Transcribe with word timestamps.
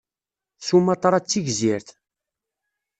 Sumatra 0.67 1.17
d 1.19 1.25
tigzirt. 1.25 1.89